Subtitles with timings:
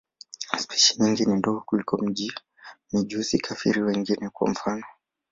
[0.61, 2.05] Spishi nyingi ni ndogo kuliko
[2.91, 4.83] mijusi-kafiri wengine, kwa mfano.